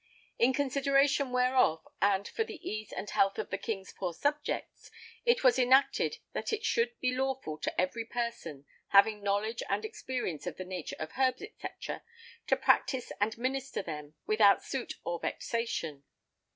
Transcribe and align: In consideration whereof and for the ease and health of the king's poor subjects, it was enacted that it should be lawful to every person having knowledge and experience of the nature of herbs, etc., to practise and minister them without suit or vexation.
In 0.39 0.51
consideration 0.51 1.31
whereof 1.31 1.87
and 2.01 2.27
for 2.27 2.43
the 2.43 2.59
ease 2.67 2.91
and 2.91 3.07
health 3.07 3.37
of 3.37 3.51
the 3.51 3.57
king's 3.59 3.93
poor 3.93 4.15
subjects, 4.15 4.89
it 5.25 5.43
was 5.43 5.59
enacted 5.59 6.17
that 6.33 6.51
it 6.51 6.65
should 6.65 6.99
be 6.99 7.15
lawful 7.15 7.59
to 7.59 7.79
every 7.79 8.03
person 8.05 8.65
having 8.87 9.21
knowledge 9.21 9.61
and 9.69 9.85
experience 9.85 10.47
of 10.47 10.57
the 10.57 10.65
nature 10.65 10.95
of 10.97 11.11
herbs, 11.19 11.43
etc., 11.43 12.01
to 12.47 12.55
practise 12.57 13.11
and 13.21 13.37
minister 13.37 13.83
them 13.83 14.15
without 14.25 14.63
suit 14.63 14.95
or 15.03 15.19
vexation. 15.19 16.03